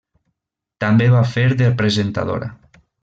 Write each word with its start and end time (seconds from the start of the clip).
També 0.85 1.09
va 1.15 1.21
fer 1.33 1.43
de 1.61 1.67
presentadora. 1.83 2.49